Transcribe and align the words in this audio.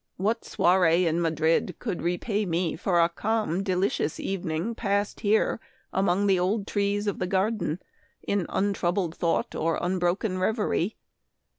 What 0.17 0.43
soiree 0.43 1.05
in 1.05 1.21
Madrid 1.21 1.75
could 1.77 2.01
repay 2.01 2.43
me 2.47 2.75
for 2.75 2.99
a 2.99 3.07
calm, 3.07 3.61
delicious 3.61 4.19
evening 4.19 4.73
passed 4.73 5.19
here 5.19 5.59
among 5.93 6.25
the 6.25 6.39
old 6.39 6.65
trees 6.65 7.05
of 7.05 7.19
the 7.19 7.27
garden, 7.27 7.79
in 8.23 8.47
untroubled 8.49 9.15
thought 9.15 9.53
or 9.53 9.77
unbroken 9.79 10.39
reverie 10.39 10.97